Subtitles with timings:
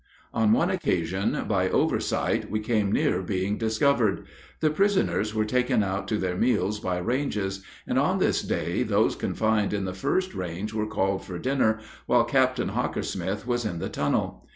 [0.33, 4.25] On one occasion, by oversight, we came near being discovered.
[4.59, 9.15] The prisoners were taken out to their meals by ranges, and on this day those
[9.15, 13.89] confined in the first range were called for dinner while Captain Hockersmith was in the
[13.89, 14.49] tunnel.